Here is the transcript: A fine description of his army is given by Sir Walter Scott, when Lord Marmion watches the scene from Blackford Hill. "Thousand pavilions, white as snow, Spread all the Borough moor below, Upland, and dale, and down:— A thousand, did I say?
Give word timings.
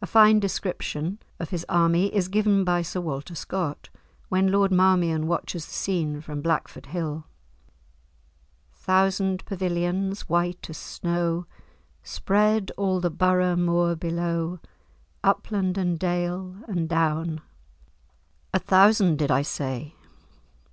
A 0.00 0.06
fine 0.06 0.38
description 0.38 1.18
of 1.40 1.50
his 1.50 1.66
army 1.68 2.06
is 2.14 2.28
given 2.28 2.62
by 2.62 2.82
Sir 2.82 3.00
Walter 3.00 3.34
Scott, 3.34 3.88
when 4.28 4.52
Lord 4.52 4.70
Marmion 4.70 5.26
watches 5.26 5.66
the 5.66 5.72
scene 5.72 6.20
from 6.20 6.40
Blackford 6.40 6.86
Hill. 6.86 7.24
"Thousand 8.72 9.44
pavilions, 9.46 10.28
white 10.28 10.70
as 10.70 10.76
snow, 10.78 11.46
Spread 12.04 12.70
all 12.76 13.00
the 13.00 13.10
Borough 13.10 13.56
moor 13.56 13.96
below, 13.96 14.60
Upland, 15.24 15.76
and 15.76 15.98
dale, 15.98 16.54
and 16.68 16.88
down:— 16.88 17.40
A 18.54 18.60
thousand, 18.60 19.18
did 19.18 19.32
I 19.32 19.42
say? 19.42 19.96